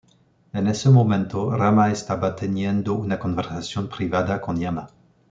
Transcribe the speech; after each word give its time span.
En 0.51 0.65
ese 0.65 0.89
momento, 0.89 1.51
Rama 1.55 1.91
estaba 1.91 2.35
teniendo 2.35 2.95
una 2.95 3.19
conversación 3.19 3.87
privada 3.87 4.41
con 4.41 4.59
Yama. 4.59 4.87